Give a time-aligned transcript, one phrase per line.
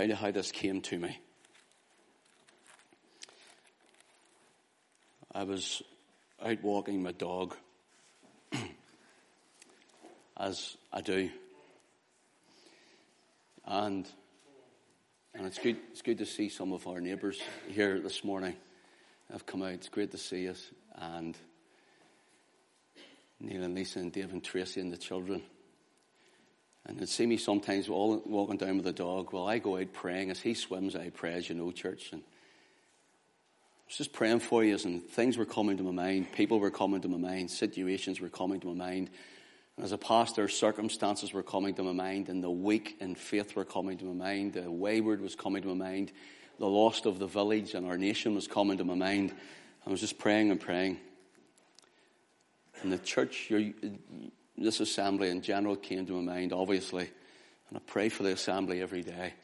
[0.00, 1.18] tell you how this came to me.
[5.34, 5.82] I was
[6.42, 7.54] out walking my dog,
[10.38, 11.28] as I do.
[13.66, 14.08] And,
[15.34, 18.56] and it's good, it's good to see some of our neighbours here this morning.
[19.30, 19.72] Have come out.
[19.72, 20.70] It's great to see us.
[20.94, 21.36] And
[23.38, 25.42] Neil and Lisa and Dave and Tracy and the children.
[26.90, 29.32] And they'd see me sometimes walking down with the dog.
[29.32, 30.30] Well, I go out praying.
[30.32, 32.10] As he swims, I pray, as you know, church.
[32.12, 36.32] And I was just praying for you, and things were coming to my mind.
[36.32, 37.48] People were coming to my mind.
[37.48, 39.08] Situations were coming to my mind.
[39.76, 43.54] And as a pastor, circumstances were coming to my mind, and the weak in faith
[43.54, 44.54] were coming to my mind.
[44.54, 46.10] The wayward was coming to my mind.
[46.58, 49.32] The lost of the village and our nation was coming to my mind.
[49.86, 50.98] I was just praying and praying.
[52.82, 53.50] And the church,
[54.56, 57.10] this assembly in general came to my mind, obviously.
[57.68, 59.34] And I pray for the assembly every day.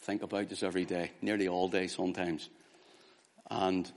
[0.00, 2.50] Think about this every day, nearly all day sometimes.
[3.50, 3.90] And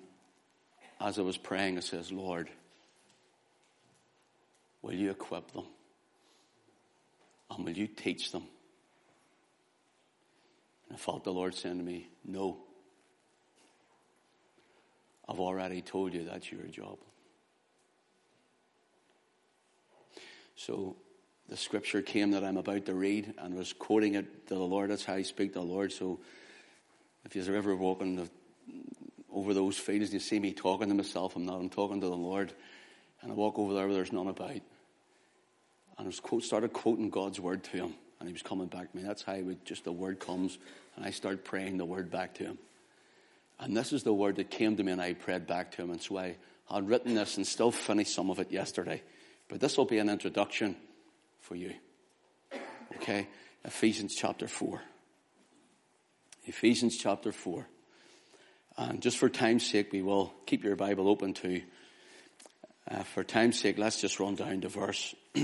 [1.02, 2.50] as I was praying, I says, Lord,
[4.82, 5.66] will you equip them?
[7.52, 8.44] And will you teach them?
[10.88, 12.58] And I felt the Lord saying to me, No.
[15.30, 16.98] I've already told you that's your job.
[20.58, 20.96] So
[21.48, 24.90] the scripture came that I'm about to read and was quoting it to the Lord.
[24.90, 25.94] That's how I speak to the Lord.
[25.94, 26.20] So
[27.24, 28.30] if you're ever walking
[29.32, 31.60] over those fields and you see me talking to myself, I'm not.
[31.60, 32.52] I'm talking to the Lord.
[33.22, 34.60] And I walk over there where there's none about.
[35.98, 37.94] And I quote, started quoting God's word to him.
[38.20, 39.04] And he was coming back to me.
[39.04, 40.58] That's how would, just the word comes.
[40.96, 42.58] And I start praying the word back to him.
[43.60, 45.92] And this is the word that came to me and I prayed back to him.
[45.92, 46.36] And so I
[46.72, 49.02] had written this and still finished some of it yesterday.
[49.48, 50.76] But this will be an introduction
[51.42, 51.74] for you.
[52.98, 53.28] Okay?
[53.64, 54.82] Ephesians chapter 4.
[56.46, 57.68] Ephesians chapter 4.
[58.78, 61.62] And just for time's sake, we will keep your Bible open to.
[62.90, 65.16] Uh, for time's sake, let's just run down to verse,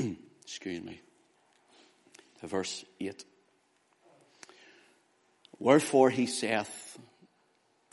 [0.44, 1.02] excuse me,
[2.40, 3.26] to verse 8.
[5.60, 6.98] Wherefore he saith,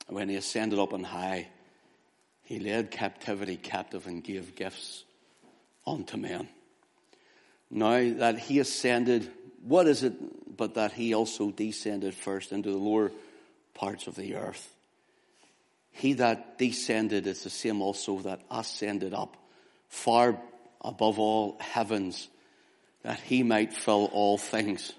[0.08, 1.48] when he ascended up on high,
[2.42, 5.04] he led captivity captive and gave gifts
[5.86, 6.48] unto men.
[7.70, 9.30] Now that he ascended,
[9.62, 13.12] what is it but that he also descended first into the lower
[13.74, 14.74] parts of the earth?
[15.92, 19.36] He that descended is the same also that ascended up
[19.88, 20.40] far
[20.80, 22.28] above all heavens
[23.02, 24.92] that he might fill all things.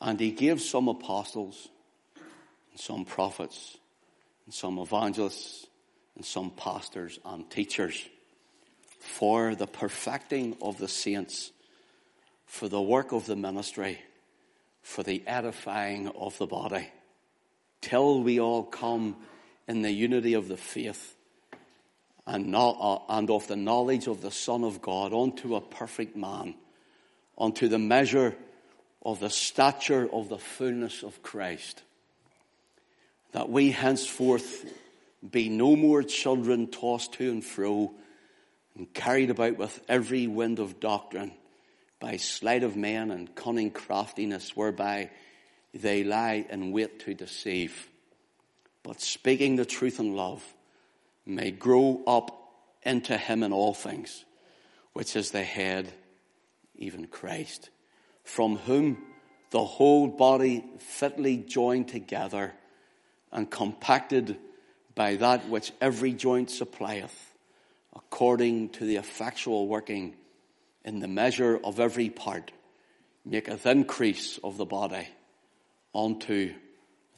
[0.00, 1.68] And he gave some apostles,
[2.70, 3.76] and some prophets,
[4.46, 5.66] and some evangelists,
[6.16, 8.08] and some pastors and teachers
[9.00, 11.50] for the perfecting of the saints,
[12.46, 13.98] for the work of the ministry,
[14.82, 16.88] for the edifying of the body,
[17.80, 19.16] till we all come
[19.66, 21.16] in the unity of the faith
[22.26, 26.14] and, not, uh, and of the knowledge of the Son of God unto a perfect
[26.14, 26.54] man,
[27.38, 28.36] unto the measure
[29.02, 31.82] of the stature of the fullness of Christ,
[33.32, 34.66] that we henceforth
[35.28, 37.92] be no more children tossed to and fro
[38.76, 41.32] and carried about with every wind of doctrine
[41.98, 45.10] by sleight of men and cunning craftiness whereby
[45.74, 47.88] they lie in wait to deceive.
[48.82, 50.42] But speaking the truth in love
[51.26, 52.36] may grow up
[52.82, 54.24] into him in all things,
[54.94, 55.92] which is the head,
[56.76, 57.68] even Christ,
[58.24, 59.04] from whom
[59.50, 62.54] the whole body fitly joined together
[63.30, 64.38] and compacted
[64.94, 67.29] by that which every joint supplieth
[67.94, 70.14] according to the effectual working
[70.84, 72.52] in the measure of every part,
[73.24, 75.08] maketh increase of the body
[75.94, 76.54] unto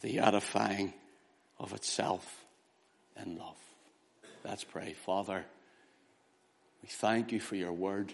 [0.01, 0.93] the edifying
[1.59, 2.45] of itself
[3.23, 3.57] in love.
[4.45, 4.95] Let's pray.
[4.95, 5.45] Father,
[6.83, 8.13] we thank you for your word.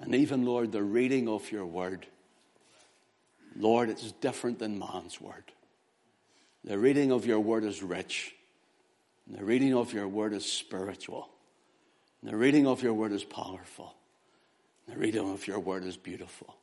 [0.00, 2.06] And even, Lord, the reading of your word,
[3.56, 5.44] Lord, it's different than man's word.
[6.64, 8.34] The reading of your word is rich.
[9.26, 11.28] And the reading of your word is spiritual.
[12.20, 13.94] And the reading of your word is powerful.
[14.86, 16.56] And the reading of your word is beautiful.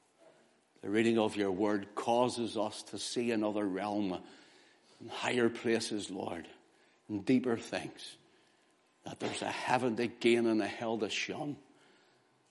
[0.82, 4.18] The reading of your word causes us to see another realm
[5.00, 6.48] and higher places, Lord,
[7.10, 8.16] and deeper things.
[9.06, 11.58] That there's a heaven to gain and a hell to shun.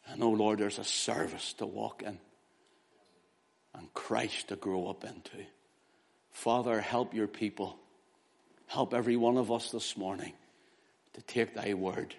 [0.06, 2.18] And oh Lord, there's a service to walk in
[3.74, 5.46] and Christ to grow up into.
[6.32, 7.78] Father, help your people
[8.68, 10.32] Help every one of us this morning
[11.14, 12.14] to take thy word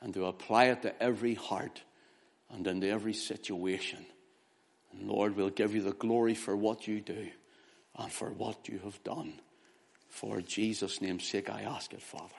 [0.00, 1.80] and to apply it to every heart
[2.50, 4.04] and into every situation.
[4.92, 7.28] And Lord, we'll give you the glory for what you do
[7.96, 9.34] and for what you have done.
[10.08, 12.34] For Jesus' name's sake, I ask it, Father.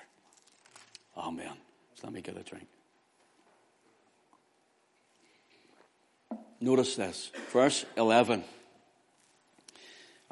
[1.16, 1.54] Amen.
[1.96, 2.68] So let me get a drink.
[6.60, 8.44] Notice this, verse 11.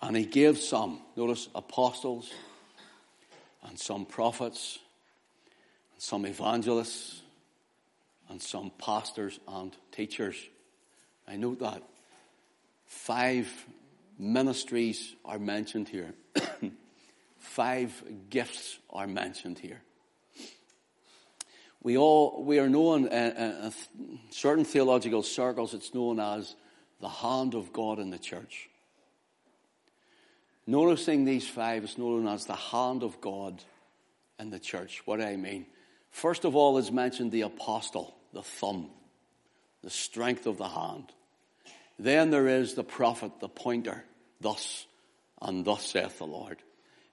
[0.02, 2.32] And he gave some, notice, apostles,
[3.68, 4.80] and some prophets,
[5.94, 7.22] and some evangelists,
[8.30, 10.36] and some pastors and teachers.
[11.28, 11.82] I note that
[12.86, 13.48] five
[14.18, 16.14] ministries are mentioned here.
[17.40, 19.82] five gifts are mentioned here.
[21.82, 23.74] We all, we are known in,
[24.32, 26.56] certain theological circles, it's known as
[27.00, 28.70] the hand of God in the church.
[30.68, 33.64] Noticing these five is known as the hand of God
[34.40, 35.02] in the church.
[35.06, 35.66] What do I mean?
[36.12, 38.90] First of all is mentioned the apostle, the thumb,
[39.84, 41.12] the strength of the hand.
[42.00, 44.04] Then there is the prophet, the pointer,
[44.42, 44.86] thus
[45.42, 46.58] and thus saith the Lord.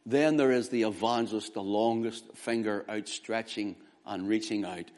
[0.06, 3.76] Then there is the evangelist, the longest finger outstretching
[4.06, 4.90] and reaching out.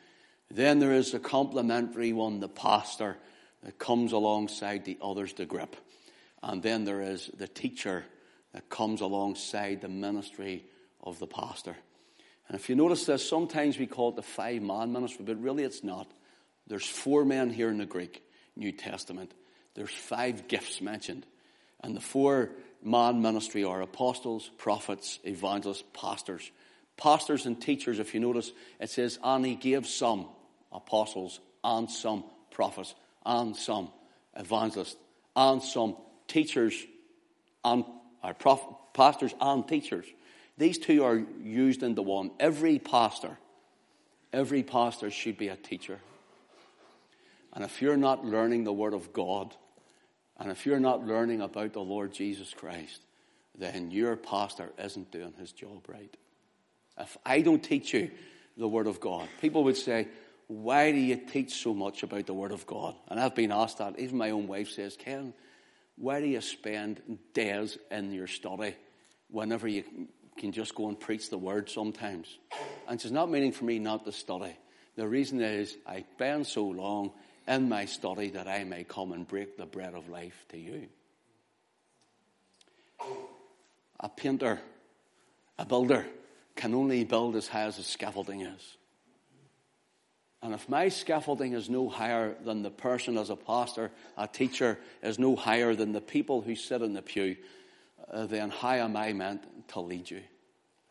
[0.51, 3.17] Then there is the complementary one, the pastor,
[3.63, 5.77] that comes alongside the others to grip.
[6.43, 8.05] And then there is the teacher
[8.55, 10.65] that comes alongside the ministry
[11.03, 11.77] of the pastor.
[12.49, 15.65] And if you notice this, sometimes we call it the five man ministry, but really
[15.65, 16.11] it's not.
[16.69, 18.23] There's four men here in the Greek
[18.57, 19.33] New Testament.
[19.75, 21.27] There's five gifts mentioned.
[21.83, 22.51] And the four
[22.83, 26.51] man ministry are apostles, prophets, evangelists, pastors.
[26.97, 30.29] Pastors and teachers, if you notice, it says, and he gave some
[30.71, 32.23] apostles, and some
[32.53, 32.95] prophets,
[33.27, 33.91] and some
[34.37, 34.97] evangelists,
[35.35, 35.97] and some
[36.29, 36.87] teachers,
[37.65, 37.85] and
[38.25, 38.61] uh, prof,
[38.95, 40.07] pastors and teachers.
[40.57, 42.31] These two are used into one.
[42.41, 43.39] Every pastor,
[44.33, 45.99] every pastor should be a teacher.
[47.53, 49.55] And if you're not learning the Word of God,
[50.39, 53.03] and if you're not learning about the Lord Jesus Christ,
[53.57, 56.17] then your pastor isn't doing his job right.
[56.99, 58.11] If I don't teach you
[58.57, 60.09] the Word of God, people would say,
[60.49, 62.95] Why do you teach so much about the Word of God?
[63.09, 63.99] And I've been asked that.
[63.99, 65.35] Even my own wife says, Ken,
[65.97, 67.01] why do you spend
[67.33, 68.75] days in your study
[69.31, 69.85] whenever you
[70.37, 72.39] can just go and preach the Word sometimes?
[72.89, 74.57] And it's not meaning for me not to study.
[74.97, 77.13] The reason is I spend so long
[77.47, 80.89] in my study that I may come and break the bread of life to you.
[84.01, 84.61] A painter,
[85.59, 86.07] a builder,
[86.57, 88.77] can only build as high as the scaffolding is.
[90.45, 94.79] And if my scaffolding is no higher than the person as a pastor, a teacher
[95.03, 97.37] is no higher than the people who sit in the pew,
[98.13, 100.21] uh, then how am I meant to lead you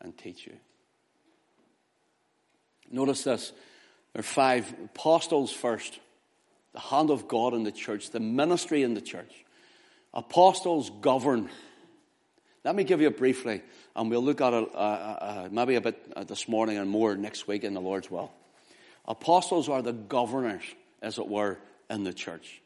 [0.00, 0.54] and teach you?
[2.90, 3.52] Notice this.
[4.12, 6.00] There are five apostles first,
[6.72, 9.44] the hand of God in the church, the ministry in the church.
[10.12, 11.48] Apostles govern.
[12.64, 13.62] Let me give you briefly,
[13.94, 17.14] and we'll look at it uh, uh, maybe a bit uh, this morning and more
[17.14, 18.32] next week in the Lord's will.
[19.06, 20.62] Apostles are the governors,
[21.02, 21.58] as it were,
[21.90, 22.62] in the church.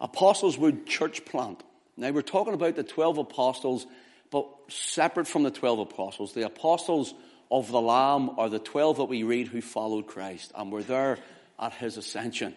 [0.00, 1.62] Apostles would church plant.
[1.96, 3.86] Now we're talking about the 12 apostles,
[4.30, 6.32] but separate from the 12 apostles.
[6.32, 7.14] The apostles
[7.50, 11.18] of the Lamb are the 12 that we read who followed Christ and were there
[11.58, 12.54] at his ascension.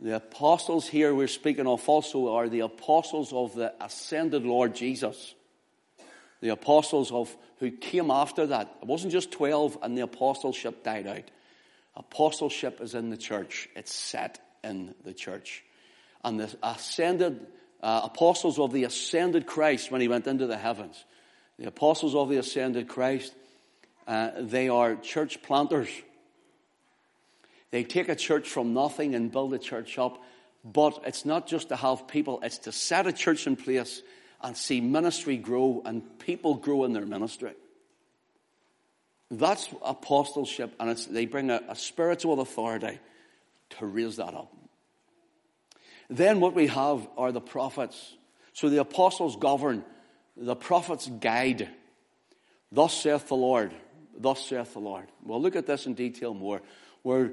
[0.00, 5.34] The apostles here we're speaking of also are the apostles of the ascended Lord Jesus.
[6.40, 8.78] The apostles of who came after that.
[8.82, 11.30] It wasn't just 12 and the apostleship died out.
[11.94, 13.68] Apostleship is in the church.
[13.76, 15.62] It's set in the church.
[16.24, 17.46] And the ascended
[17.82, 21.04] uh, apostles of the ascended Christ when he went into the heavens.
[21.58, 23.34] The apostles of the ascended Christ,
[24.06, 25.88] uh, they are church planters.
[27.70, 30.22] They take a church from nothing and build a church up.
[30.64, 34.02] But it's not just to have people, it's to set a church in place
[34.40, 37.52] and see ministry grow and people grow in their ministry.
[39.32, 43.00] That's apostleship, and they bring a, a spiritual authority
[43.70, 44.54] to raise that up.
[46.10, 48.14] Then what we have are the prophets.
[48.52, 49.84] So the apostles govern,
[50.36, 51.70] the prophets guide.
[52.70, 53.72] Thus saith the Lord.
[54.18, 55.06] Thus saith the Lord.
[55.24, 56.60] We'll look at this in detail more.
[57.00, 57.32] Where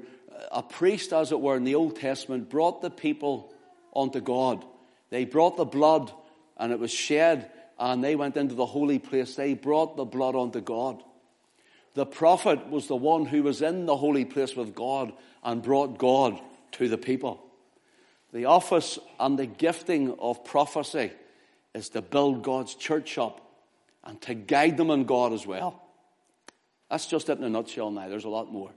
[0.50, 3.52] a priest, as it were, in the Old Testament brought the people
[3.94, 4.64] unto God.
[5.10, 6.10] They brought the blood
[6.56, 9.34] and it was shed and they went into the holy place.
[9.34, 11.02] They brought the blood unto God.
[11.94, 15.98] The prophet was the one who was in the holy place with God and brought
[15.98, 16.40] God
[16.72, 17.42] to the people.
[18.32, 21.10] The office and the gifting of prophecy
[21.74, 23.40] is to build God's church up
[24.04, 25.82] and to guide them in God as well.
[26.90, 28.08] That's just it in a nutshell now.
[28.08, 28.70] There's a lot more.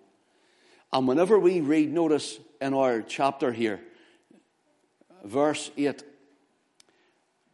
[0.91, 3.79] And whenever we read, notice in our chapter here,
[5.23, 6.03] verse 8,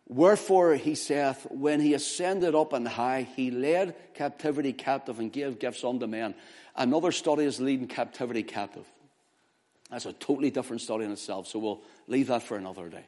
[0.10, 5.60] Wherefore he saith, when he ascended up on high, he led captivity captive and gave
[5.60, 6.34] gifts unto men.
[6.75, 8.86] Another study is leading captivity captive.
[9.92, 13.06] That's a totally different study in itself, so we'll leave that for another day.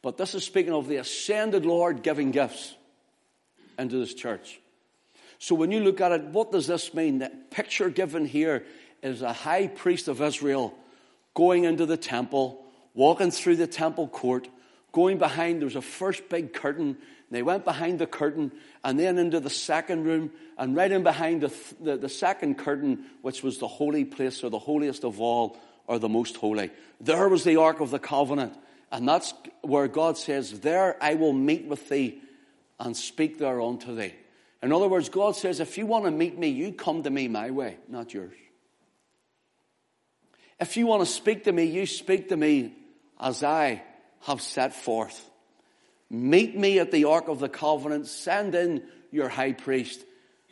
[0.00, 2.74] But this is speaking of the ascended Lord giving gifts
[3.78, 4.58] into this church.
[5.38, 7.18] So when you look at it, what does this mean?
[7.18, 8.64] The picture given here
[9.02, 10.74] is a high priest of Israel
[11.34, 12.64] going into the temple,
[12.94, 14.48] walking through the temple court,
[14.92, 16.96] going behind, there was a first big curtain.
[17.30, 18.52] They went behind the curtain
[18.82, 23.04] and then into the second room and right in behind the, the, the second curtain,
[23.22, 26.70] which was the holy place or the holiest of all or the most holy.
[27.00, 28.54] There was the Ark of the Covenant.
[28.90, 32.22] And that's where God says, There I will meet with thee
[32.80, 34.14] and speak there unto thee.
[34.62, 37.28] In other words, God says, If you want to meet me, you come to me
[37.28, 38.34] my way, not yours.
[40.58, 42.74] If you want to speak to me, you speak to me
[43.20, 43.82] as I
[44.22, 45.28] have set forth.
[46.10, 50.04] Meet me at the Ark of the Covenant, send in your high priest,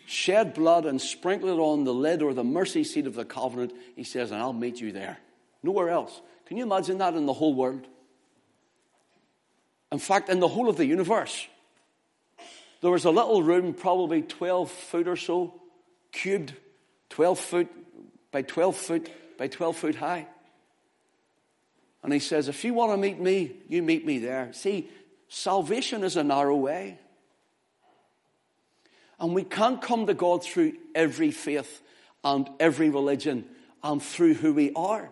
[0.06, 3.72] shed blood and sprinkle it on the lid or the mercy seat of the covenant,
[3.96, 5.18] he says, and I'll meet you there.
[5.62, 6.20] Nowhere else.
[6.46, 7.86] Can you imagine that in the whole world?
[9.90, 11.46] In fact, in the whole of the universe,
[12.80, 15.60] there was a little room, probably 12 foot or so,
[16.12, 16.54] cubed,
[17.10, 17.68] 12 foot
[18.30, 20.26] by 12 foot by 12 foot high.
[22.06, 24.52] And he says, If you want to meet me, you meet me there.
[24.52, 24.88] See,
[25.26, 27.00] salvation is a narrow way.
[29.18, 31.82] And we can't come to God through every faith
[32.22, 33.44] and every religion
[33.82, 35.10] and through who we are.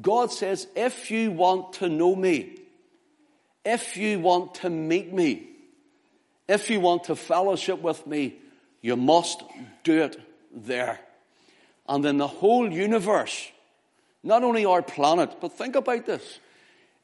[0.00, 2.58] God says, if you want to know me,
[3.62, 5.46] if you want to meet me,
[6.48, 8.36] if you want to fellowship with me,
[8.80, 9.42] you must
[9.82, 10.18] do it
[10.54, 11.00] there.
[11.86, 13.50] And in the whole universe,
[14.24, 16.40] not only our planet, but think about this.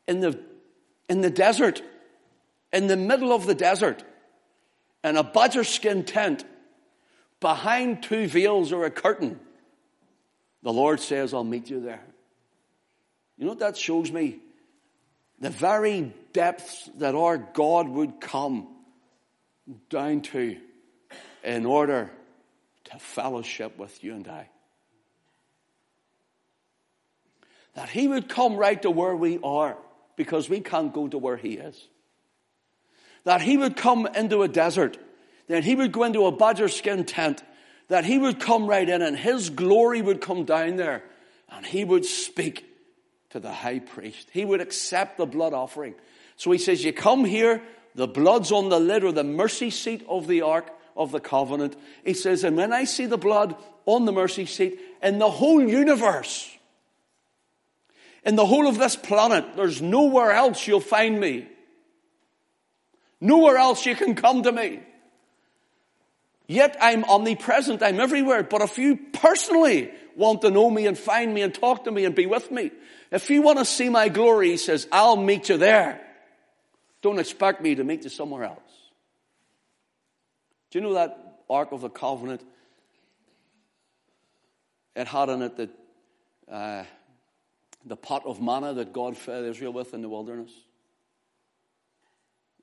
[0.09, 0.41] In the,
[1.09, 1.83] in the desert,
[2.73, 4.03] in the middle of the desert,
[5.05, 6.45] in a badger skin tent,
[7.41, 9.39] behind two veils or a curtain,
[10.63, 12.03] the Lord says, I'll meet you there.
[13.37, 14.39] You know what that shows me?
[15.41, 18.69] The very depths that our God would come
[19.89, 20.57] down to
[21.43, 22.11] in order
[22.85, 24.49] to fellowship with you and I.
[27.75, 29.77] that he would come right to where we are
[30.17, 31.89] because we can't go to where he is.
[33.25, 34.99] That he would come into a desert,
[35.49, 37.43] that he would go into a badger skin tent,
[37.89, 41.03] that he would come right in and his glory would come down there
[41.49, 42.65] and he would speak
[43.31, 44.29] to the high priest.
[44.33, 45.95] He would accept the blood offering.
[46.37, 47.63] So he says, you come here,
[47.95, 51.77] the blood's on the lid or the mercy seat of the ark of the covenant.
[52.05, 55.63] He says, and when I see the blood on the mercy seat in the whole
[55.63, 56.51] universe,
[58.25, 61.49] in the whole of this planet, there's nowhere else you'll find me.
[63.21, 64.81] Nowhere else you can come to me.
[66.47, 68.43] Yet I'm omnipresent, I'm everywhere.
[68.43, 72.05] But if you personally want to know me and find me and talk to me
[72.05, 72.73] and be with me,
[73.11, 76.01] if you want to see my glory, he says, I'll meet you there.
[77.03, 78.59] Don't expect me to meet you somewhere else.
[80.71, 82.43] Do you know that Ark of the Covenant?
[84.95, 85.71] It had in it that
[86.51, 86.85] uh,
[87.85, 90.53] the pot of manna that God fed Israel with in the wilderness.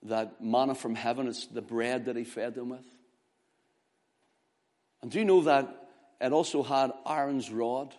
[0.03, 2.85] That manna from heaven, it's the bread that He fed them with.
[5.01, 5.87] And do you know that
[6.21, 7.93] it also had Aaron's rod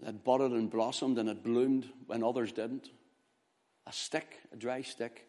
[0.00, 2.88] that budded and blossomed and it bloomed when others didn't?
[3.86, 5.26] A stick, a dry stick,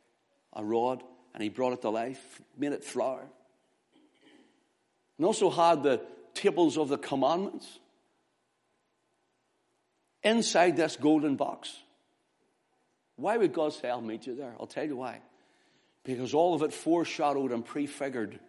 [0.53, 1.03] a rod,
[1.33, 3.23] and he brought it to life, made it flower.
[5.17, 6.01] And also had the
[6.33, 7.67] tables of the commandments
[10.27, 11.75] inside this golden box.
[13.15, 14.53] Why would God say, I'll meet you there?
[14.59, 15.21] I'll tell you why.
[16.03, 18.39] Because all of it foreshadowed and prefigured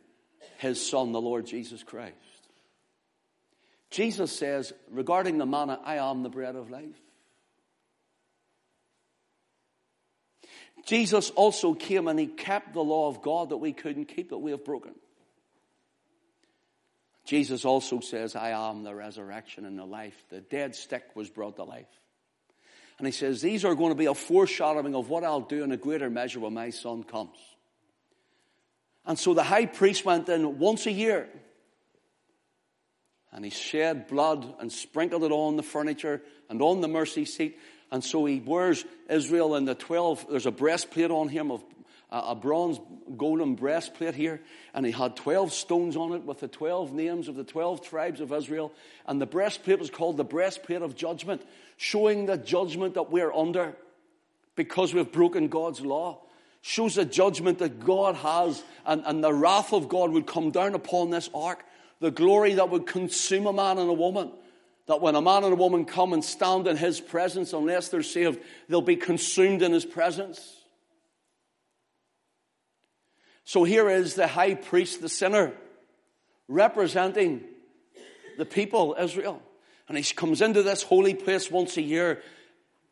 [0.59, 2.15] his son, the Lord Jesus Christ.
[3.91, 7.01] Jesus says, regarding the manna, I am the bread of life.
[10.85, 14.39] Jesus also came and he kept the law of God that we couldn't keep, that
[14.39, 14.95] we have broken.
[17.29, 20.17] Jesus also says, I am the resurrection and the life.
[20.31, 21.85] The dead stick was brought to life.
[22.97, 25.71] And he says, These are going to be a foreshadowing of what I'll do in
[25.71, 27.37] a greater measure when my son comes.
[29.05, 31.29] And so the high priest went in once a year
[33.31, 37.59] and he shed blood and sprinkled it on the furniture and on the mercy seat.
[37.93, 41.63] And so he wears Israel in the 12, there's a breastplate on him of
[42.11, 42.81] a bronze
[43.17, 44.41] golden breastplate here,
[44.73, 48.21] and he had 12 stones on it with the 12 names of the 12 tribes
[48.21, 48.73] of Israel.
[49.07, 51.43] And the breastplate was called the breastplate of judgment,
[51.77, 53.77] showing the judgment that we're under
[54.57, 56.21] because we've broken God's law,
[56.63, 60.75] shows the judgment that God has, and, and the wrath of God would come down
[60.75, 61.65] upon this ark,
[62.01, 64.33] the glory that would consume a man and a woman.
[64.87, 68.03] That when a man and a woman come and stand in his presence, unless they're
[68.03, 70.58] saved, they'll be consumed in his presence.
[73.49, 75.55] So here is the high priest, the sinner,
[76.49, 77.45] representing
[78.37, 79.41] the people, Israel.
[79.89, 82.23] And he comes into this holy place once a year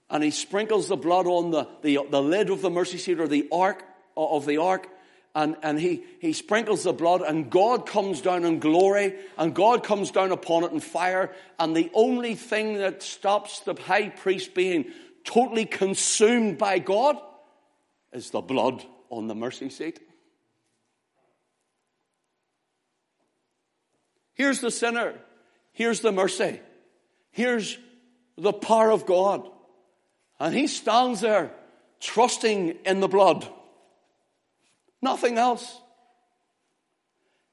[0.08, 3.28] and he sprinkles the blood on the, the, the lid of the mercy seat or
[3.28, 3.84] the ark
[4.16, 4.88] of the ark.
[5.34, 9.84] And, and he, he sprinkles the blood and God comes down in glory and God
[9.84, 11.34] comes down upon it in fire.
[11.58, 14.86] And the only thing that stops the high priest being
[15.22, 17.18] totally consumed by God
[18.10, 20.00] is the blood on the mercy seat.
[24.36, 25.14] Here's the sinner.
[25.72, 26.60] Here's the mercy.
[27.30, 27.78] Here's
[28.36, 29.48] the power of God.
[30.38, 31.50] And he stands there
[32.00, 33.48] trusting in the blood.
[35.00, 35.80] Nothing else.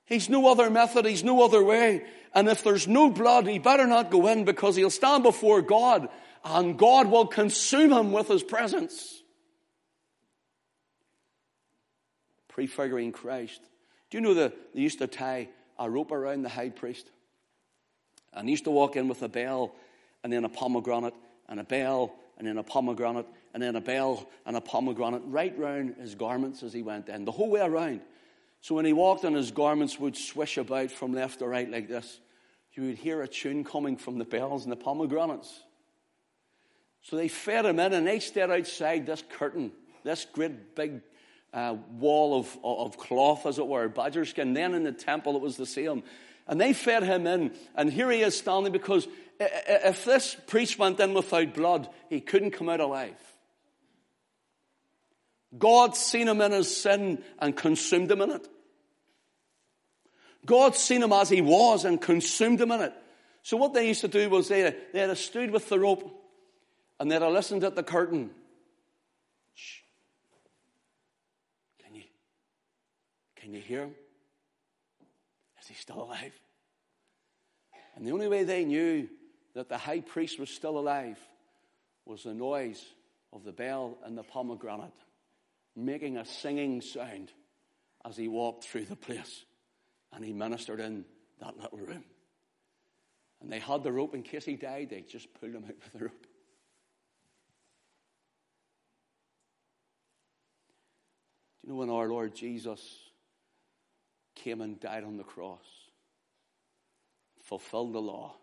[0.06, 2.06] He's no other method, he's no other way.
[2.36, 6.10] And if there's no blood, he better not go in because he'll stand before God
[6.44, 9.22] and God will consume him with his presence.
[12.50, 13.62] Prefiguring Christ.
[14.10, 15.50] Do you know that they used to tie
[15.80, 17.10] a rope around the high priest?
[18.34, 19.74] And he used to walk in with a bell
[20.24, 21.16] and then a pomegranate
[21.48, 25.58] and a bell and then a pomegranate, and then a bell and a pomegranate right
[25.58, 28.02] round his garments as he went in, the whole way around.
[28.62, 31.88] So when he walked and his garments would swish about from left to right like
[31.88, 32.20] this,
[32.74, 35.62] you would hear a tune coming from the bells and the pomegranates.
[37.04, 39.72] So they fed him in and they stayed outside this curtain,
[40.04, 41.02] this great big
[41.54, 44.54] uh, wall of, of cloth, as it were, badger skin.
[44.54, 46.04] Then in the temple it was the same.
[46.48, 49.08] And they fed him in, and here he is standing because
[49.40, 53.16] if this priest went in without blood, he couldn't come out alive.
[55.58, 58.48] God seen him in his sin and consumed him in it.
[60.46, 62.94] God seen him as he was and consumed him in it.
[63.44, 66.22] So what they used to do was they, they had a stood with the rope
[67.00, 68.32] and they'd have listened at the curtain.
[69.54, 69.82] Shh.
[71.84, 72.04] Can you,
[73.44, 73.96] can you hear him?
[75.62, 76.32] Is he still alive?
[77.96, 79.10] And the only way they knew
[79.54, 81.20] that the high priest was still alive
[82.06, 82.82] was the noise
[83.34, 84.94] of the bell and the pomegranate
[85.76, 87.34] making a singing sound
[88.06, 89.44] as he walked through the place
[90.14, 91.04] and he ministered in
[91.42, 92.06] that little room.
[93.42, 95.92] And they had the rope in case he died, they just pulled him out with
[95.92, 96.28] the rope.
[101.62, 102.80] Do you know when our Lord Jesus
[104.36, 105.66] came and died on the cross,
[107.42, 108.36] fulfilled the law?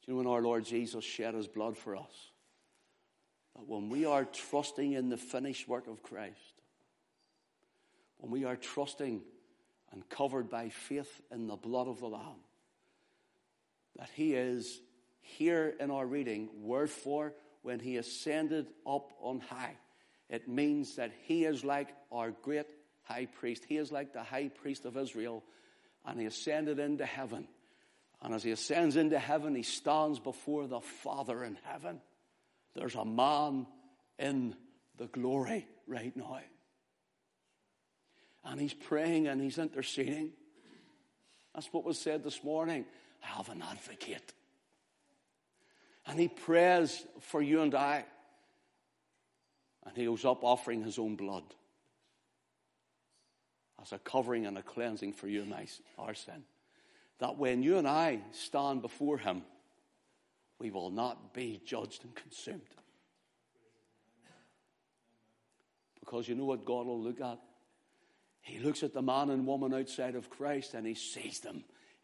[0.00, 2.30] Do you know when our Lord Jesus shed his blood for us?
[3.54, 6.62] That when we are trusting in the finished work of Christ,
[8.18, 9.22] when we are trusting
[9.92, 12.40] and covered by faith in the blood of the Lamb,
[13.96, 14.80] that he is
[15.20, 19.76] here in our reading, wherefore, when he ascended up on high,
[20.28, 22.66] it means that he is like our great
[23.04, 23.64] high priest.
[23.68, 25.42] He is like the high priest of Israel,
[26.04, 27.46] and he ascended into heaven.
[28.22, 32.00] And as he ascends into heaven, he stands before the Father in heaven.
[32.74, 33.66] There's a man
[34.18, 34.54] in
[34.96, 36.38] the glory right now.
[38.44, 40.32] And he's praying and he's interceding.
[41.54, 42.84] That's what was said this morning.
[43.22, 44.32] I have an advocate.
[46.06, 48.04] And he prays for you and I.
[49.84, 51.44] And he goes up offering his own blood
[53.82, 55.66] as a covering and a cleansing for you and I,
[55.98, 56.44] our sin
[57.22, 59.42] that when you and I stand before Him,
[60.58, 62.60] we will not be judged and consumed.
[66.00, 67.38] Because you know what God will look at?
[68.40, 71.62] He looks at the man and woman outside of Christ and He sees them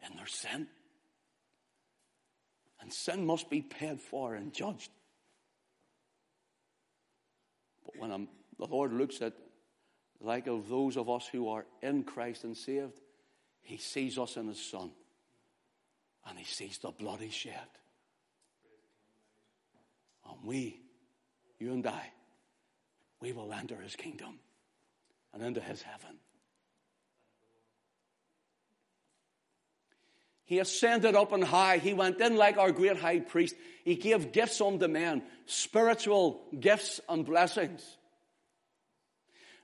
[0.09, 0.67] in their sin.
[2.79, 4.89] And sin must be paid for and judged.
[7.83, 9.33] But when I'm, the Lord looks at,
[10.21, 12.99] like of those of us who are in Christ and saved,
[13.61, 14.91] He sees us in His Son
[16.29, 17.53] and he sees the blood he shed.
[20.29, 20.79] And we,
[21.57, 22.11] you and I,
[23.19, 24.39] we will enter his kingdom
[25.33, 26.17] and into his heaven.
[30.45, 31.77] He ascended up on high.
[31.77, 33.55] He went in like our great high priest.
[33.83, 37.97] He gave gifts unto men, spiritual gifts and blessings.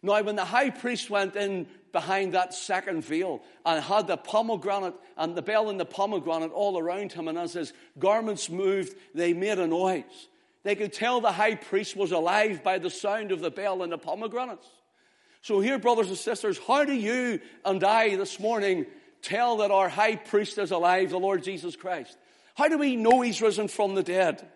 [0.06, 4.94] Now, when the high priest went in behind that second veil and had the pomegranate
[5.18, 9.34] and the bell and the pomegranate all around him, and as his garments moved, they
[9.34, 10.28] made a noise.
[10.62, 13.92] They could tell the high priest was alive by the sound of the bell and
[13.92, 14.68] the pomegranates.
[15.42, 18.86] So here, brothers and sisters, how do you and I this morning
[19.24, 22.16] tell that our high priest is alive, the Lord Jesus Christ?
[22.54, 24.48] How do we know he's risen from the dead?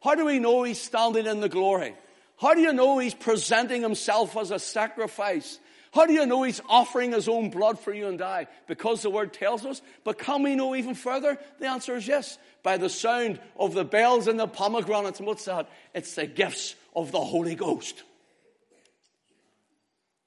[0.00, 1.96] How do we know he's standing in the glory?
[2.40, 5.58] How do you know he's presenting himself as a sacrifice?
[5.92, 8.46] How do you know he's offering his own blood for you and I?
[8.66, 9.82] Because the word tells us.
[10.04, 11.36] But can we know even further?
[11.58, 12.38] The answer is yes.
[12.62, 15.18] By the sound of the bells and the pomegranates.
[15.18, 15.68] And what's that?
[15.94, 18.02] It's the gifts of the Holy Ghost.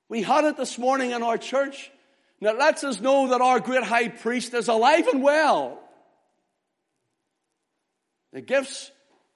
[0.07, 1.89] We had it this morning in our church.
[2.41, 5.79] And it lets us know that our great high priest is alive and well.
[8.33, 8.91] The gifts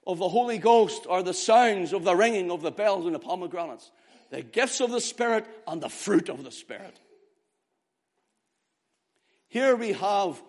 [0.08, 3.18] of the Holy Ghost are the sounds of the ringing of the bells and the
[3.18, 3.90] pomegranates,
[4.30, 6.98] the gifts of the Spirit and the fruit of the Spirit.
[9.48, 10.42] Here we have,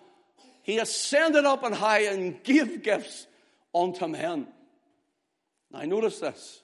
[0.63, 3.27] He ascended up on high and gave gifts
[3.75, 4.47] unto men.
[5.71, 6.61] Now notice this.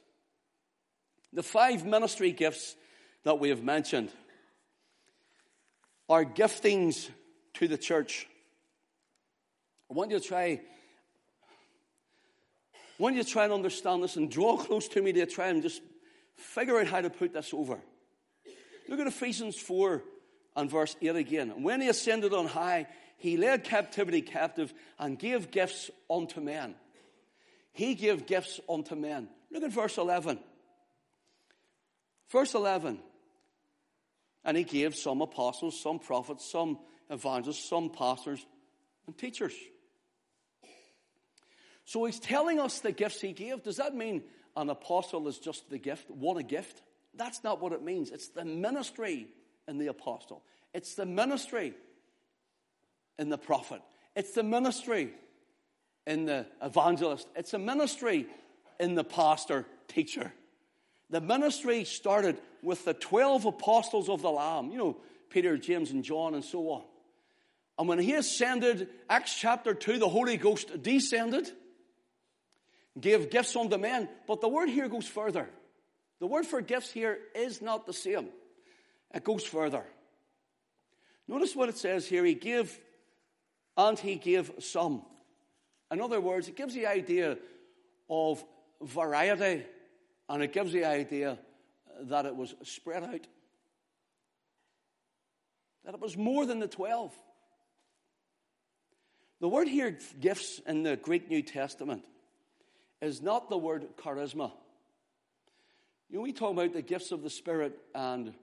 [1.34, 2.77] The five ministry gifts
[3.23, 4.10] that we have mentioned
[6.08, 7.10] are giftings
[7.55, 8.25] to the church.
[9.91, 10.62] I want you to try,
[12.97, 15.47] I want you to try and understand this and draw close to me to try
[15.47, 15.81] and just
[16.36, 17.79] figure out how to put this over.
[18.88, 20.01] Look at Ephesians 4
[20.55, 21.63] and verse 8 again.
[21.63, 26.75] When he ascended on high, he led captivity captive and gave gifts unto men.
[27.73, 29.27] He gave gifts unto men.
[29.51, 30.39] Look at verse 11.
[32.29, 32.99] Verse 11.
[34.45, 36.79] And he gave some apostles, some prophets, some
[37.10, 38.45] evangelists, some pastors,
[39.08, 39.53] and teachers.
[41.85, 43.63] So he's telling us the gifts he gave.
[43.63, 44.23] Does that mean
[44.57, 46.81] an apostle is just the gift, one a gift?
[47.13, 48.11] That's not what it means.
[48.11, 49.27] It's the ministry
[49.67, 50.43] in the apostle,
[50.73, 51.73] it's the ministry
[53.17, 53.81] in the prophet,
[54.15, 55.11] it's the ministry
[56.05, 58.27] in the evangelist, it's a ministry
[58.79, 60.31] in the pastor teacher.
[61.09, 64.97] The ministry started with the 12 apostles of the Lamb, you know,
[65.29, 66.83] Peter, James, and John, and so on.
[67.77, 71.51] And when he ascended, Acts chapter 2, the Holy Ghost descended,
[72.99, 74.10] gave gifts unto men.
[74.27, 75.49] But the word here goes further.
[76.19, 78.29] The word for gifts here is not the same,
[79.13, 79.84] it goes further.
[81.27, 82.23] Notice what it says here.
[82.23, 82.79] He gave,
[83.75, 85.01] and he gave some.
[85.91, 87.38] In other words, it gives the idea
[88.10, 88.43] of
[88.81, 89.65] variety
[90.29, 91.38] and it gives the idea
[92.01, 93.27] that it was spread out.
[95.86, 97.13] That it was more than the 12.
[99.41, 102.03] The word here, gifts, in the Greek New Testament,
[103.05, 104.51] is not the word charisma.
[106.09, 108.33] You know, we talk about the gifts of the Spirit, and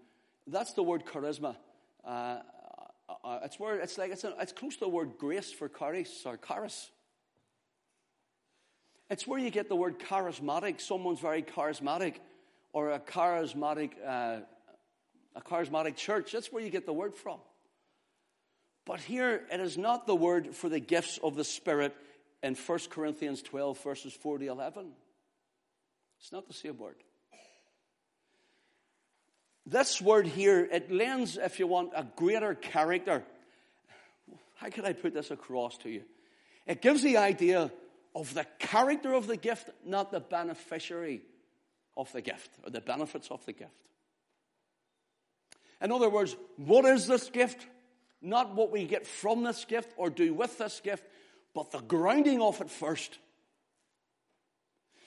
[0.46, 1.56] that's the word charisma.
[2.04, 2.38] Uh,
[3.24, 6.22] uh, it's where it's like it's, a, it's close to the word grace for charis
[6.24, 6.90] or charis.
[9.10, 10.80] It's where you get the word charismatic.
[10.80, 12.14] Someone's very charismatic,
[12.72, 14.38] or a charismatic, uh,
[15.36, 16.32] a charismatic church.
[16.32, 17.38] That's where you get the word from.
[18.84, 21.94] But here, it is not the word for the gifts of the Spirit
[22.42, 24.92] in 1 Corinthians 12, verses 4 to 11.
[26.18, 26.96] It's not the same word.
[29.64, 33.22] This word here, it lends, if you want, a greater character.
[34.56, 36.02] How can I put this across to you?
[36.66, 37.70] It gives the idea
[38.14, 41.22] of the character of the gift, not the beneficiary
[41.96, 43.70] of the gift or the benefits of the gift.
[45.80, 47.66] In other words, what is this gift?
[48.20, 51.04] Not what we get from this gift or do with this gift,
[51.54, 53.18] but the grounding of it first.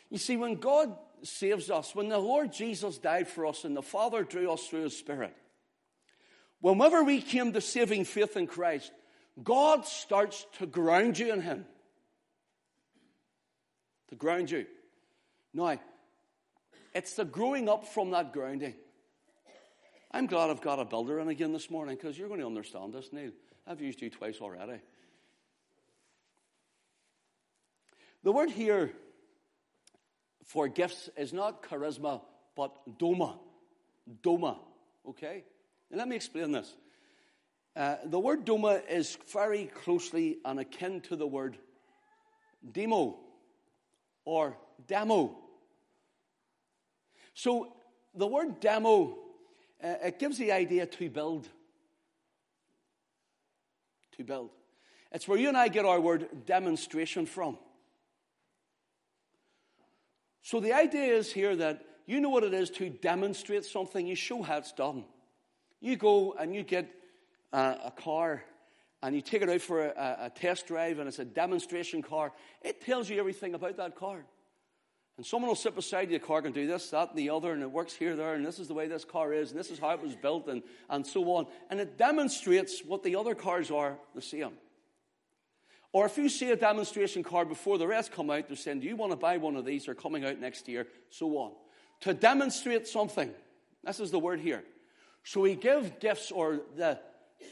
[0.09, 3.81] You see, when God saves us, when the Lord Jesus died for us and the
[3.81, 5.35] Father drew us through His Spirit,
[6.61, 8.91] whenever we came to saving faith in Christ,
[9.43, 11.65] God starts to ground you in Him
[14.09, 14.65] to ground you.
[15.53, 15.77] Now,
[16.93, 18.75] it's the growing up from that grounding.
[20.11, 22.93] I'm glad I've got a builder in again this morning because you're going to understand
[22.93, 23.31] this, Neil.
[23.67, 24.79] I've used you twice already.
[28.25, 28.91] The word here
[30.45, 32.21] for gifts is not charisma,
[32.55, 33.37] but doma.
[34.23, 34.57] Doma.
[35.07, 35.43] Okay?
[35.91, 36.73] And let me explain this.
[37.75, 41.59] Uh, the word doma is very closely and akin to the word
[42.71, 43.19] demo
[44.23, 44.57] or
[44.87, 45.37] demo.
[47.35, 47.73] So
[48.15, 49.19] the word demo,
[49.83, 51.47] uh, it gives the idea to build.
[54.17, 54.49] To build.
[55.11, 57.59] It's where you and I get our word demonstration from.
[60.45, 64.13] So the idea is here that you know what it is to demonstrate something, you
[64.13, 65.03] show how it's done.
[65.81, 66.87] You go and you get
[67.51, 68.43] uh, a car
[69.01, 72.31] and you take it out for a, a, test drive and it's a demonstration car,
[72.61, 74.23] it tells you everything about that car.
[75.17, 77.51] And someone will sit beside you, a car can do this, that, and the other,
[77.51, 79.71] and it works here, there, and this is the way this car is, and this
[79.71, 81.47] is how it was built, and, and so on.
[81.71, 84.51] And it demonstrates what the other cars are the same.
[85.95, 88.85] Or if you see a demonstration car before the rest come out, they're saying, Do
[88.85, 89.85] you want to buy one of these?
[89.85, 91.53] They're coming out next year, so on.
[92.01, 93.31] To demonstrate something.
[93.81, 94.65] This is the word here.
[95.23, 96.99] So we give gifts, or the,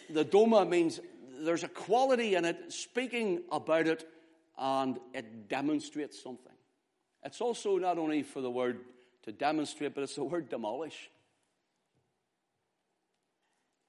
[0.09, 0.99] the doma means
[1.39, 4.05] there's a quality in it, speaking about it,
[4.57, 6.51] and it demonstrates something.
[7.23, 8.81] It's also not only for the word
[9.21, 11.09] to demonstrate, but it's the word demolish.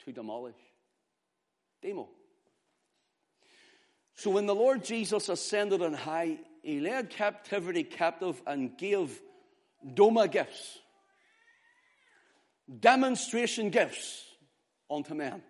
[0.05, 0.55] To demolish.
[1.83, 2.09] Demo.
[4.15, 9.21] So when the Lord Jesus ascended on high, he led captivity captive and gave
[9.87, 10.79] Doma gifts,
[12.81, 14.25] demonstration gifts
[14.91, 15.43] unto men.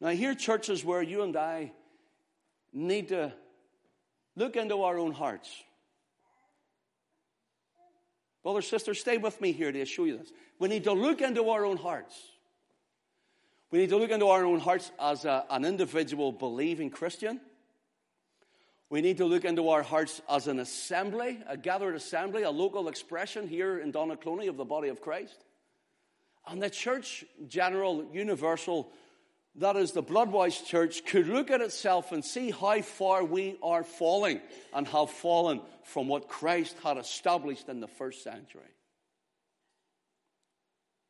[0.00, 1.70] Now, here, churches where you and I
[2.72, 3.32] need to
[4.34, 5.48] look into our own hearts.
[8.42, 10.32] Brothers, sisters, stay with me here to show you this.
[10.58, 12.20] We need to look into our own hearts.
[13.72, 17.40] We need to look into our own hearts as a, an individual believing Christian.
[18.90, 22.88] We need to look into our hearts as an assembly, a gathered assembly, a local
[22.88, 25.46] expression here in Donaghcloney of the body of Christ.
[26.46, 28.92] And the church, general, universal,
[29.54, 33.84] that is the blood-washed church, could look at itself and see how far we are
[33.84, 34.42] falling
[34.74, 38.60] and have fallen from what Christ had established in the first century.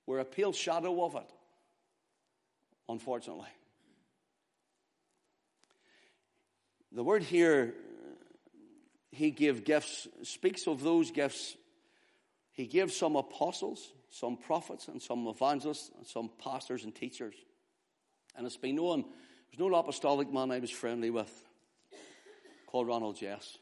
[0.07, 1.29] We're a pale shadow of it
[2.89, 3.49] unfortunately.
[6.93, 7.75] The word here,
[9.11, 11.57] he gave gifts, speaks of those gifts.
[12.53, 17.35] He gave some apostles, some prophets, and some evangelists, and some pastors and teachers.
[18.37, 19.05] And it's been known,
[19.51, 21.33] there's no apostolic man I was friendly with
[22.67, 23.59] called Ronald Jess.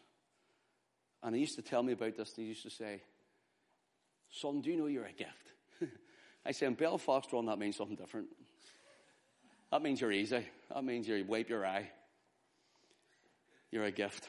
[1.23, 3.03] And he used to tell me about this, and he used to say,
[4.31, 5.53] Son, do you know you're a gift?
[6.47, 8.29] I say, in Belfast, Ron, that means something different.
[9.71, 10.47] That means you're easy.
[10.73, 11.91] That means you wipe your eye.
[13.71, 14.29] You're a gift.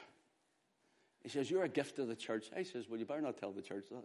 [1.24, 2.48] He says, You're a gift to the church.
[2.56, 4.04] I says, Well, you better not tell the church that.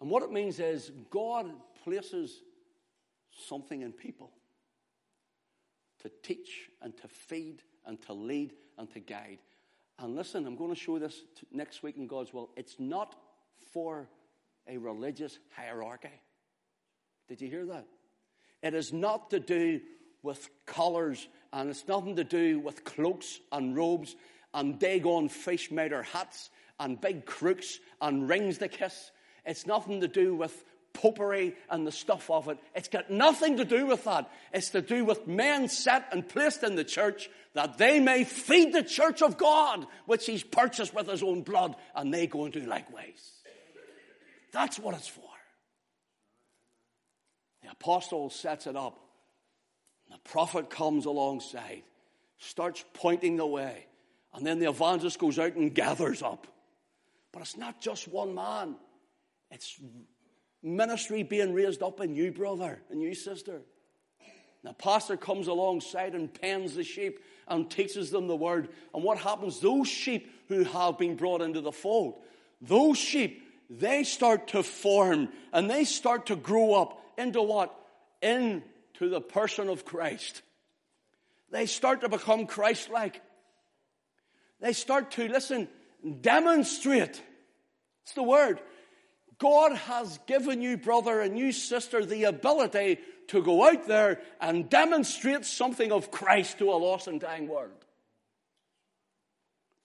[0.00, 1.50] And what it means is God
[1.84, 2.42] places
[3.30, 4.30] something in people
[6.02, 9.38] to teach and to feed and to lead and to guide.
[9.98, 12.50] And listen, I'm going to show this next week in God's will.
[12.56, 13.14] It's not
[13.72, 14.08] for
[14.66, 16.08] a religious hierarchy.
[17.28, 17.86] Did you hear that?
[18.64, 19.82] It is not to do
[20.22, 24.16] with collars and it's nothing to do with cloaks and robes
[24.54, 26.48] and dagon fish miter hats
[26.80, 29.10] and big crooks and rings to kiss.
[29.44, 32.56] It's nothing to do with popery and the stuff of it.
[32.74, 34.30] It's got nothing to do with that.
[34.50, 38.72] It's to do with men set and placed in the church that they may feed
[38.72, 42.52] the church of God, which he's purchased with his own blood, and they go and
[42.52, 43.32] do likewise.
[44.52, 45.33] That's what it's for.
[47.64, 49.00] The apostle sets it up.
[50.10, 51.82] The prophet comes alongside,
[52.36, 53.86] starts pointing the way,
[54.34, 56.46] and then the evangelist goes out and gathers up.
[57.32, 58.76] But it's not just one man,
[59.50, 59.80] it's
[60.62, 63.62] ministry being raised up in you, brother, and you, sister.
[64.62, 68.68] The pastor comes alongside and pens the sheep and teaches them the word.
[68.94, 69.60] And what happens?
[69.60, 72.20] Those sheep who have been brought into the fold,
[72.60, 77.74] those sheep, they start to form and they start to grow up into what?
[78.22, 80.42] Into the person of Christ.
[81.50, 83.20] They start to become Christ like.
[84.60, 85.68] They start to, listen,
[86.20, 87.22] demonstrate.
[88.02, 88.60] It's the word.
[89.38, 92.98] God has given you, brother and you, sister, the ability
[93.28, 97.72] to go out there and demonstrate something of Christ to a lost and dying world.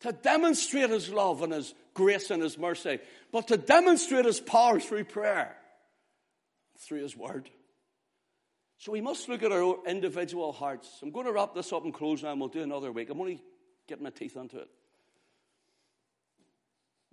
[0.02, 3.00] To demonstrate His love and His grace and His mercy,
[3.32, 5.59] but to demonstrate His power through prayer
[6.80, 7.50] through His Word.
[8.78, 10.88] So we must look at our individual hearts.
[11.04, 13.10] I'm going to wrap this up and close now, and we'll do another week.
[13.10, 13.44] I'm only
[13.88, 14.70] getting my teeth into it.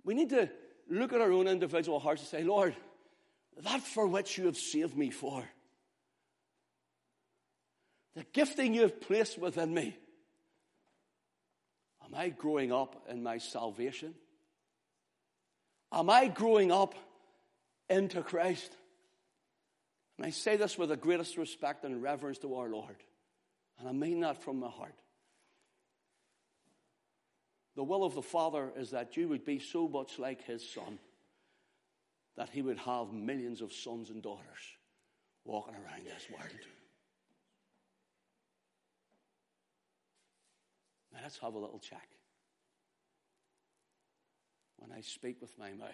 [0.05, 0.49] We need to
[0.89, 2.73] look at our own individual hearts and say, Lord,
[3.63, 5.43] that for which you have saved me for,
[8.15, 9.97] the gifting you have placed within me,
[12.05, 14.13] am I growing up in my salvation?
[15.91, 16.95] Am I growing up
[17.89, 18.71] into Christ?
[20.17, 22.95] And I say this with the greatest respect and reverence to our Lord.
[23.79, 24.95] And I mean that from my heart.
[27.75, 30.97] The will of the Father is that you would be so much like His Son
[32.35, 34.43] that He would have millions of sons and daughters
[35.45, 36.49] walking around this world.
[41.13, 42.07] Now let's have a little check.
[44.77, 45.89] when I speak with my mouth?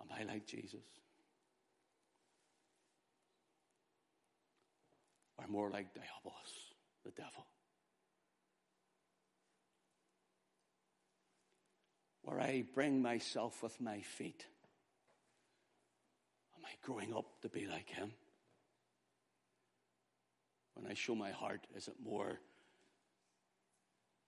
[0.00, 0.80] Am I like Jesus?
[5.52, 6.72] More like Diabolus,
[7.04, 7.46] the devil?
[12.22, 14.46] Where I bring myself with my feet.
[16.56, 18.12] Am I growing up to be like him?
[20.74, 22.40] When I show my heart, is it more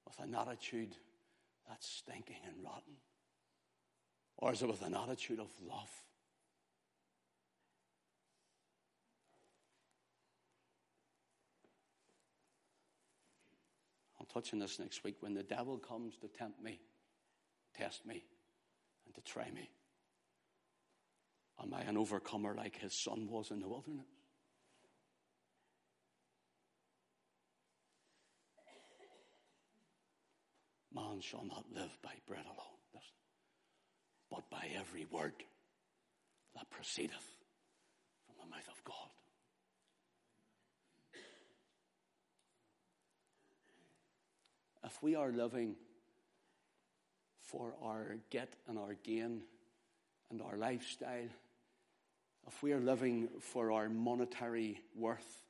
[0.07, 0.95] with an attitude
[1.67, 2.97] that's stinking and rotten?
[4.37, 5.89] Or is it with an attitude of love?
[14.35, 15.17] Touch on this next week.
[15.21, 16.81] When the devil comes to tempt me,
[17.79, 18.25] test me,
[19.07, 19.71] and to try me,
[21.63, 24.07] am I an overcomer like his son was in the wilderness?
[30.93, 33.03] Man shall not live by bread alone,
[34.31, 35.33] but by every word
[36.55, 37.27] that proceedeth
[38.27, 39.11] from the mouth of God.
[44.95, 45.75] If we are living
[47.41, 49.43] for our get and our gain
[50.31, 51.29] and our lifestyle,
[52.47, 55.43] if we are living for our monetary worth,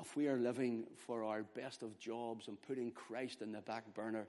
[0.00, 3.92] if we are living for our best of jobs and putting Christ in the back
[3.92, 4.26] burner,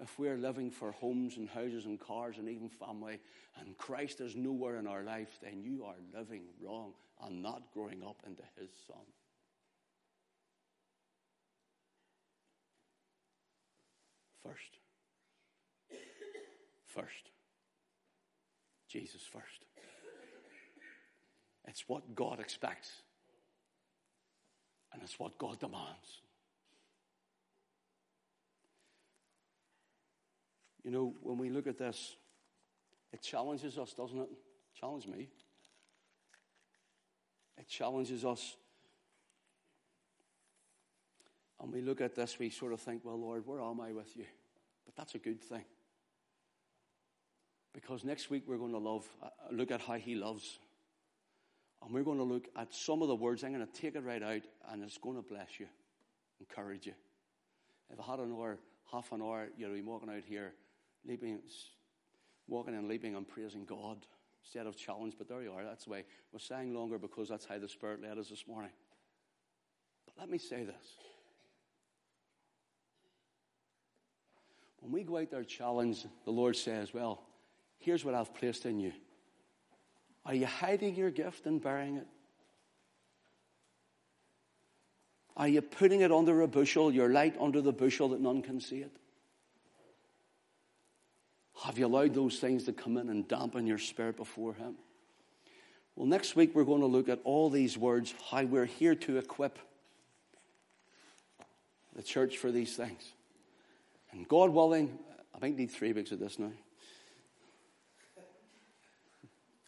[0.00, 3.18] if we're living for homes and houses and cars and even family,
[3.58, 6.92] and Christ is nowhere in our life, then you are living wrong
[7.24, 9.04] and not growing up into His Son.
[14.42, 14.78] First.
[16.86, 17.30] First.
[18.88, 19.64] Jesus first.
[21.68, 22.90] It's what God expects,
[24.92, 26.22] and it's what God demands.
[30.82, 32.16] You know, when we look at this,
[33.12, 34.28] it challenges us, doesn't it?
[34.80, 35.28] Challenge me.
[37.58, 38.56] It challenges us.
[41.60, 44.16] And we look at this, we sort of think, well, Lord, where am I with
[44.16, 44.24] you?
[44.86, 45.64] But that's a good thing.
[47.74, 50.58] Because next week we're going to love, uh, look at how he loves.
[51.82, 53.44] And we're going to look at some of the words.
[53.44, 55.66] I'm going to take it right out, and it's going to bless you,
[56.40, 56.94] encourage you.
[57.90, 58.58] If I had an hour,
[58.90, 60.52] half an hour, you'd be walking out here
[61.06, 61.40] leaping,
[62.46, 63.98] walking and leaping and praising God
[64.42, 65.14] instead of challenge.
[65.16, 65.64] But there you are.
[65.64, 68.72] That's the way we're saying longer because that's how the Spirit led us this morning.
[70.06, 70.96] But let me say this.
[74.80, 77.22] When we go out there challenge, the Lord says, Well,
[77.78, 78.92] here's what I've placed in you.
[80.26, 82.06] Are you hiding your gift and burying it?
[85.36, 88.60] Are you putting it under a bushel, your light under the bushel that none can
[88.60, 88.92] see it?
[91.64, 94.76] Have you allowed those things to come in and dampen your spirit before Him?
[95.94, 99.18] Well, next week we're going to look at all these words, how we're here to
[99.18, 99.58] equip
[101.94, 103.12] the church for these things.
[104.12, 104.98] And God willing,
[105.34, 106.52] I might need three weeks of this now.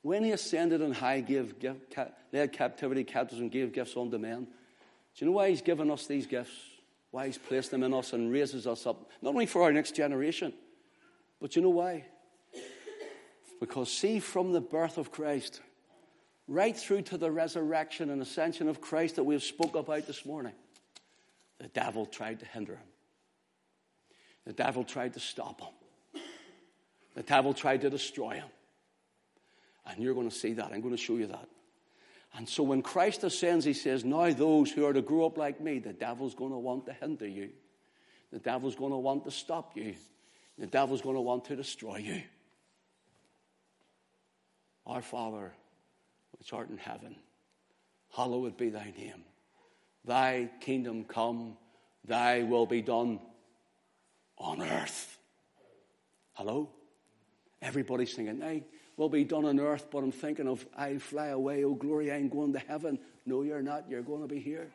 [0.02, 1.76] When he ascended on high, gave, give,
[2.32, 4.44] led captivity captives and gave gifts unto men.
[4.44, 6.52] Do you know why he's given us these gifts?
[7.12, 9.94] Why he's placed them in us and raises us up, not only for our next
[9.94, 10.52] generation,
[11.40, 12.06] but you know why?
[13.60, 15.60] Because, see, from the birth of Christ,
[16.48, 20.54] right through to the resurrection and ascension of Christ that we've spoke about this morning,
[21.58, 22.91] the devil tried to hinder him.
[24.46, 26.22] The devil tried to stop him.
[27.14, 28.48] The devil tried to destroy him.
[29.86, 30.72] And you're going to see that.
[30.72, 31.48] I'm going to show you that.
[32.34, 35.60] And so when Christ ascends, he says, Now those who are to grow up like
[35.60, 37.50] me, the devil's going to want to hinder you.
[38.32, 39.94] The devil's going to want to stop you.
[40.58, 42.22] The devil's going to want to destroy you.
[44.86, 45.52] Our Father,
[46.38, 47.16] which art in heaven,
[48.14, 49.24] hallowed be thy name.
[50.04, 51.56] Thy kingdom come,
[52.04, 53.20] thy will be done
[54.42, 55.18] on earth.
[56.34, 56.68] Hello?
[57.62, 58.64] Everybody's thinking, thy
[58.96, 62.28] will be done on earth, but I'm thinking of, I fly away, oh glory, I'm
[62.28, 62.98] going to heaven.
[63.24, 63.88] No, you're not.
[63.88, 64.70] You're going to be here.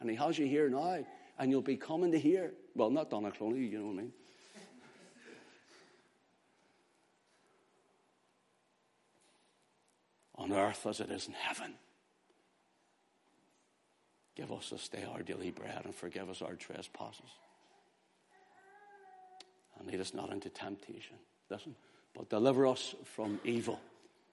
[0.00, 1.04] And he has you here now,
[1.38, 2.52] and you'll be coming to here.
[2.76, 4.12] Well, not Donna Donaghcloney, you know what I mean.
[10.52, 11.74] on earth as it is in heaven.
[14.36, 17.30] Give us this day our daily bread and forgive us our trespasses.
[19.78, 21.16] And lead us not into temptation.
[21.50, 21.74] Listen,
[22.14, 23.80] but deliver us from evil.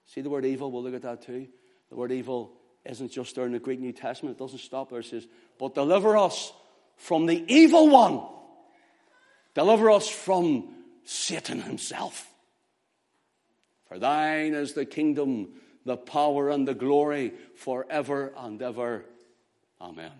[0.06, 0.70] See the word evil?
[0.70, 1.46] We'll look at that too.
[1.90, 2.52] The word evil
[2.84, 4.36] isn't just there in the Greek New Testament.
[4.36, 5.00] It doesn't stop there.
[5.00, 5.26] It says,
[5.58, 6.52] but deliver us
[6.96, 8.22] from the evil one.
[9.54, 10.68] Deliver us from
[11.04, 12.28] Satan himself.
[13.88, 15.48] For thine is the kingdom,
[15.84, 19.04] the power, and the glory forever and ever.
[19.80, 20.12] Amen.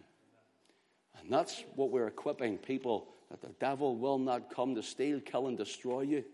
[1.20, 5.48] And that's what we're equipping people that the devil will not come to steal, kill,
[5.48, 6.24] and destroy you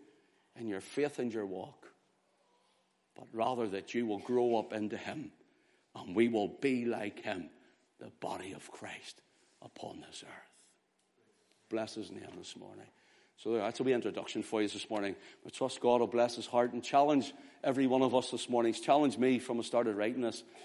[0.59, 1.87] in your faith and your walk,
[3.17, 5.33] but rather that you will grow up into him
[5.95, 7.49] and we will be like him,
[7.99, 9.21] the body of Christ
[9.63, 10.53] upon this earth.
[11.71, 12.87] Bless his name this morning.
[13.37, 15.17] So that's a wee introduction for you this morning.
[15.45, 17.33] I trust God will bless his heart and challenge
[17.65, 18.73] every one of us this morning.
[18.73, 20.45] He's challenged me from I started writing this.